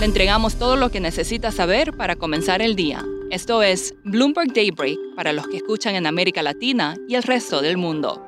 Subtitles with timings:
[0.00, 3.04] Le entregamos todo lo que necesita saber para comenzar el día.
[3.30, 7.76] Esto es Bloomberg Daybreak para los que escuchan en América Latina y el resto del
[7.76, 8.26] mundo.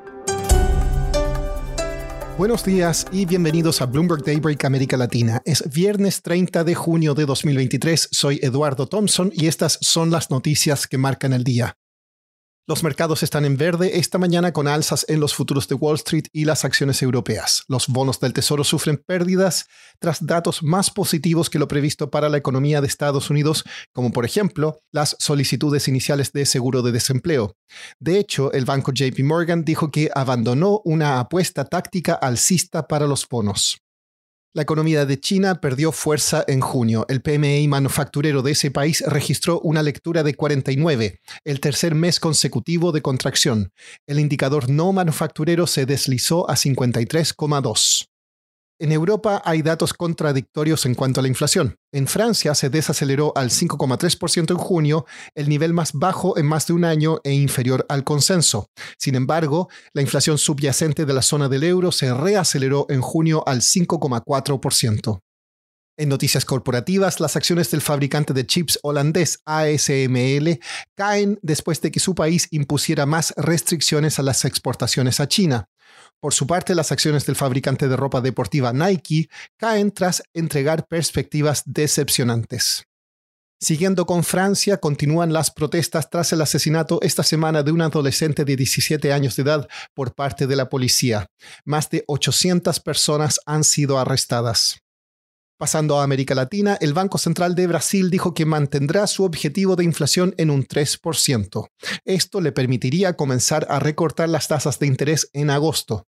[2.36, 5.40] Buenos días y bienvenidos a Bloomberg Daybreak América Latina.
[5.46, 8.08] Es viernes 30 de junio de 2023.
[8.12, 11.78] Soy Eduardo Thompson y estas son las noticias que marcan el día.
[12.68, 16.26] Los mercados están en verde esta mañana con alzas en los futuros de Wall Street
[16.32, 17.64] y las acciones europeas.
[17.66, 19.66] Los bonos del Tesoro sufren pérdidas
[19.98, 24.24] tras datos más positivos que lo previsto para la economía de Estados Unidos, como por
[24.24, 27.56] ejemplo las solicitudes iniciales de seguro de desempleo.
[27.98, 33.28] De hecho, el banco JP Morgan dijo que abandonó una apuesta táctica alcista para los
[33.28, 33.81] bonos.
[34.54, 37.06] La economía de China perdió fuerza en junio.
[37.08, 42.92] El PMI manufacturero de ese país registró una lectura de 49, el tercer mes consecutivo
[42.92, 43.72] de contracción.
[44.06, 48.11] El indicador no manufacturero se deslizó a 53,2.
[48.82, 51.76] En Europa hay datos contradictorios en cuanto a la inflación.
[51.92, 56.72] En Francia se desaceleró al 5,3% en junio, el nivel más bajo en más de
[56.72, 58.66] un año e inferior al consenso.
[58.98, 63.60] Sin embargo, la inflación subyacente de la zona del euro se reaceleró en junio al
[63.60, 65.20] 5,4%.
[65.96, 70.58] En noticias corporativas, las acciones del fabricante de chips holandés ASML
[70.96, 75.68] caen después de que su país impusiera más restricciones a las exportaciones a China.
[76.22, 81.64] Por su parte, las acciones del fabricante de ropa deportiva Nike caen tras entregar perspectivas
[81.66, 82.86] decepcionantes.
[83.60, 88.54] Siguiendo con Francia, continúan las protestas tras el asesinato esta semana de un adolescente de
[88.54, 91.26] 17 años de edad por parte de la policía.
[91.64, 94.78] Más de 800 personas han sido arrestadas.
[95.58, 99.82] Pasando a América Latina, el Banco Central de Brasil dijo que mantendrá su objetivo de
[99.82, 101.66] inflación en un 3%.
[102.04, 106.06] Esto le permitiría comenzar a recortar las tasas de interés en agosto.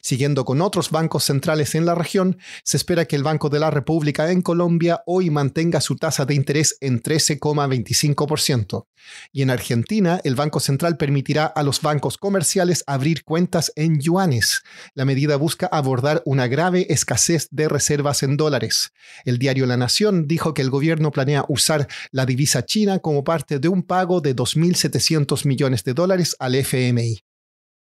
[0.00, 3.70] Siguiendo con otros bancos centrales en la región, se espera que el Banco de la
[3.70, 8.86] República en Colombia hoy mantenga su tasa de interés en 13,25%.
[9.32, 14.62] Y en Argentina, el Banco Central permitirá a los bancos comerciales abrir cuentas en yuanes.
[14.94, 18.92] La medida busca abordar una grave escasez de reservas en dólares.
[19.24, 23.58] El diario La Nación dijo que el gobierno planea usar la divisa china como parte
[23.58, 27.27] de un pago de 2.700 millones de dólares al FMI.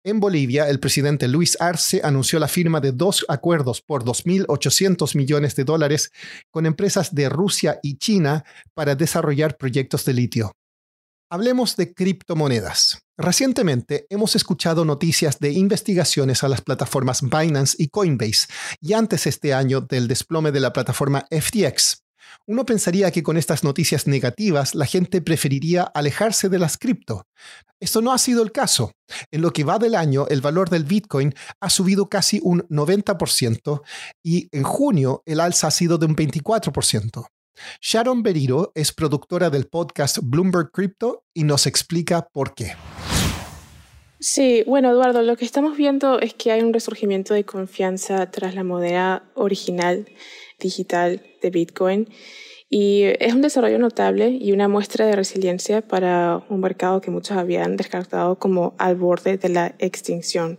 [0.06, 5.56] En Bolivia, el presidente Luis Arce anunció la firma de dos acuerdos por 2.800 millones
[5.56, 6.12] de dólares
[6.52, 8.44] con empresas de Rusia y China
[8.74, 10.52] para desarrollar proyectos de litio.
[11.32, 13.00] Hablemos de criptomonedas.
[13.18, 18.48] Recientemente hemos escuchado noticias de investigaciones a las plataformas Binance y Coinbase
[18.82, 22.03] y antes este año del desplome de la plataforma FTX.
[22.46, 27.26] Uno pensaría que con estas noticias negativas la gente preferiría alejarse de las cripto.
[27.80, 28.92] Esto no ha sido el caso.
[29.32, 33.82] En lo que va del año, el valor del Bitcoin ha subido casi un 90%
[34.24, 37.26] y en junio el alza ha sido de un 24%.
[37.82, 42.74] Sharon Beriro es productora del podcast Bloomberg Crypto y nos explica por qué.
[44.20, 48.56] Sí, bueno, Eduardo, lo que estamos viendo es que hay un resurgimiento de confianza tras
[48.56, 50.08] la moneda original
[50.60, 52.08] digital de Bitcoin
[52.76, 57.38] y es un desarrollo notable y una muestra de resiliencia para un mercado que muchos
[57.38, 60.58] habían descartado como al borde de la extinción.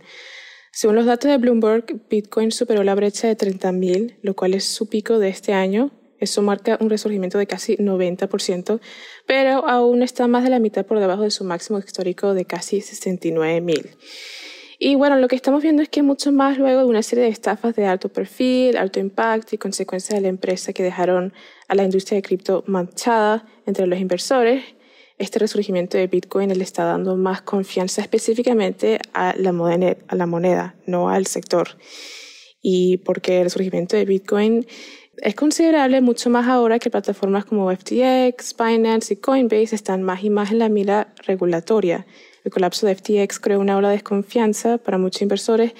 [0.71, 4.87] Según los datos de Bloomberg, Bitcoin superó la brecha de 30.000, lo cual es su
[4.87, 5.91] pico de este año.
[6.17, 8.79] Eso marca un resurgimiento de casi 90%,
[9.27, 12.77] pero aún está más de la mitad por debajo de su máximo histórico de casi
[12.77, 13.89] 69.000.
[14.77, 17.29] Y bueno, lo que estamos viendo es que mucho más luego de una serie de
[17.29, 21.33] estafas de alto perfil, alto impacto y consecuencias de la empresa que dejaron
[21.67, 24.63] a la industria de cripto manchada entre los inversores,
[25.17, 30.25] este resurgimiento de Bitcoin le está dando más confianza específicamente a la, moneda, a la
[30.25, 31.69] moneda, no al sector.
[32.61, 34.65] Y porque el resurgimiento de Bitcoin
[35.17, 40.29] es considerable mucho más ahora que plataformas como FTX, Binance y Coinbase están más y
[40.29, 42.05] más en la mira regulatoria
[42.45, 45.73] el colapso de FTX creó una ola de desconfianza para muchos inversores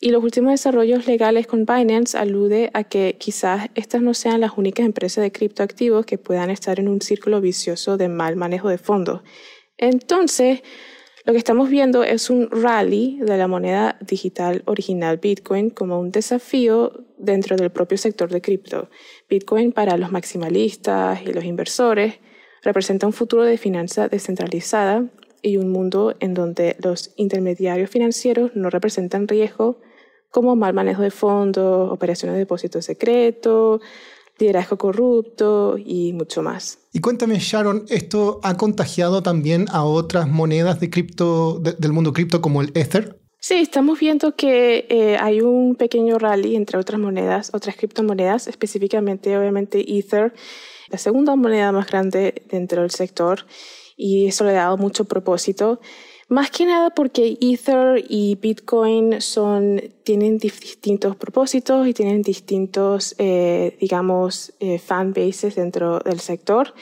[0.00, 4.52] y los últimos desarrollos legales con Binance alude a que quizás estas no sean las
[4.56, 8.78] únicas empresas de criptoactivos que puedan estar en un círculo vicioso de mal manejo de
[8.78, 9.22] fondos.
[9.78, 10.62] Entonces,
[11.24, 16.10] Lo que estamos viendo es un rally de la moneda digital original Bitcoin como un
[16.10, 18.90] desafío dentro del propio sector de cripto.
[19.30, 22.14] Bitcoin para los maximalistas y los inversores
[22.64, 25.04] representa un futuro de finanza descentralizada
[25.42, 29.80] y un mundo en donde los intermediarios financieros no representan riesgo
[30.30, 33.80] como mal manejo de fondos, operaciones de depósito secreto,
[34.38, 36.78] liderazgo corrupto y mucho más.
[36.92, 42.40] Y cuéntame, Sharon, ¿esto ha contagiado también a otras monedas de cripto, del mundo cripto
[42.40, 43.18] como el Ether?
[43.40, 49.36] Sí, estamos viendo que eh, hay un pequeño rally entre otras monedas, otras criptomonedas, específicamente
[49.36, 50.32] obviamente Ether,
[50.88, 53.44] la segunda moneda más grande dentro del sector,
[53.96, 55.80] y eso le ha dado mucho propósito.
[56.32, 63.76] Más que nada porque Ether y Bitcoin son, tienen distintos propósitos y tienen distintos, eh,
[63.78, 66.72] digamos, eh, fan bases dentro del sector.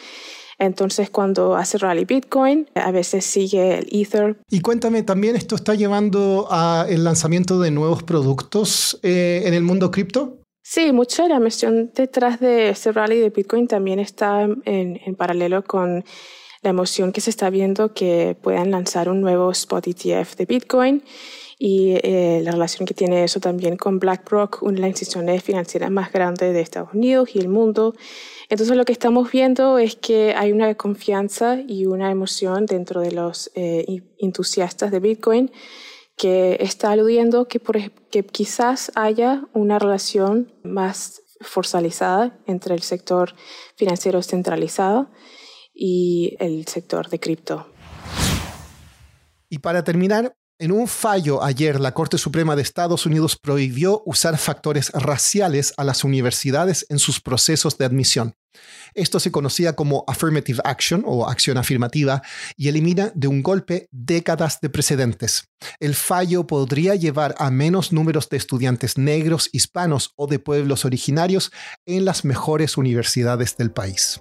[0.60, 4.36] Entonces, cuando hace rally Bitcoin, a veces sigue el Ether.
[4.50, 9.90] Y cuéntame, ¿también esto está llevando al lanzamiento de nuevos productos eh, en el mundo
[9.90, 10.42] cripto?
[10.62, 15.14] Sí, mucha de la misión detrás de ese rally de Bitcoin también está en, en
[15.16, 16.04] paralelo con
[16.62, 21.02] la emoción que se está viendo que puedan lanzar un nuevo spot ETF de Bitcoin
[21.58, 25.90] y eh, la relación que tiene eso también con BlackRock, una de las instituciones financieras
[25.90, 27.94] más grandes de Estados Unidos y el mundo.
[28.48, 33.12] Entonces lo que estamos viendo es que hay una confianza y una emoción dentro de
[33.12, 35.50] los eh, entusiastas de Bitcoin
[36.16, 37.78] que está aludiendo que, por,
[38.10, 43.34] que quizás haya una relación más forzalizada entre el sector
[43.76, 45.10] financiero centralizado
[45.82, 47.72] y el sector de cripto.
[49.48, 54.36] Y para terminar, en un fallo ayer, la Corte Suprema de Estados Unidos prohibió usar
[54.36, 58.34] factores raciales a las universidades en sus procesos de admisión.
[58.92, 62.20] Esto se conocía como affirmative action o acción afirmativa
[62.58, 65.48] y elimina de un golpe décadas de precedentes.
[65.78, 71.52] El fallo podría llevar a menos números de estudiantes negros, hispanos o de pueblos originarios
[71.86, 74.20] en las mejores universidades del país.